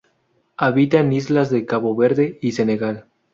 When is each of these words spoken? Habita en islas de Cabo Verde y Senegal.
Habita 0.57 0.97
en 0.99 1.13
islas 1.13 1.51
de 1.51 1.67
Cabo 1.67 1.95
Verde 1.95 2.39
y 2.41 2.53
Senegal. 2.53 3.05